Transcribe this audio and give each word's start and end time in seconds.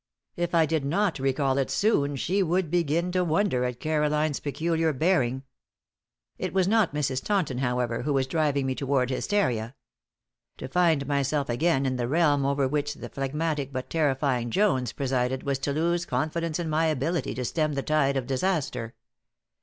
If 0.35 0.55
I 0.55 0.65
did 0.65 0.83
not 0.83 1.19
recall 1.19 1.59
it 1.59 1.69
soon 1.69 2.15
she 2.15 2.41
would 2.41 2.71
begin 2.71 3.11
to 3.11 3.23
wonder 3.23 3.65
at 3.65 3.79
Caroline's 3.79 4.39
peculiar 4.39 4.93
bearing. 4.93 5.43
It 6.39 6.53
was 6.55 6.67
not 6.67 6.91
Mrs. 6.95 7.23
Taunton, 7.23 7.59
however, 7.59 8.01
who 8.01 8.11
was 8.11 8.25
driving 8.25 8.65
me 8.65 8.73
toward 8.73 9.11
hysteria. 9.11 9.75
To 10.57 10.67
find 10.67 11.05
myself 11.05 11.49
again 11.49 11.85
in 11.85 11.97
the 11.97 12.07
realm 12.07 12.47
over 12.47 12.67
which 12.67 12.95
the 12.95 13.09
phlegmatic 13.09 13.71
but 13.71 13.91
terrifying 13.91 14.49
Jones 14.49 14.91
presided 14.91 15.43
was 15.43 15.59
to 15.59 15.71
lose 15.71 16.07
confidence 16.07 16.57
in 16.57 16.67
my 16.67 16.87
ability 16.87 17.35
to 17.35 17.45
stem 17.45 17.73
the 17.73 17.83
tide 17.83 18.17
of 18.17 18.25
disaster. 18.25 18.95